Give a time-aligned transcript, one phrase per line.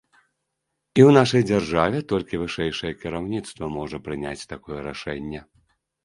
[0.99, 5.43] І ў нашай дзяржаве толькі вышэйшае кіраўніцтва можа прыняць такое рашэнне.